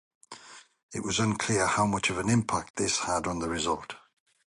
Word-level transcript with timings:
It 0.95 1.03
was 1.03 1.19
unclear 1.19 1.67
how 1.67 1.85
much 1.85 2.09
of 2.09 2.17
an 2.17 2.27
impact 2.27 2.77
this 2.77 2.97
had 3.01 3.27
on 3.27 3.37
the 3.37 3.47
result. 3.47 3.97